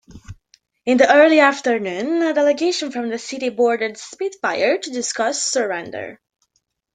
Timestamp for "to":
4.79-4.89